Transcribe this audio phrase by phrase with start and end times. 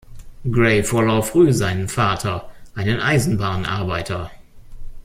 [0.49, 4.31] Gray verlor früh seinen Vater, einen Eisenbahnarbeiter.